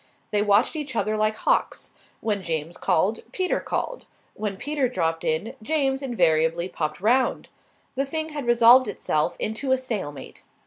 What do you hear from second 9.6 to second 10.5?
a stalemate.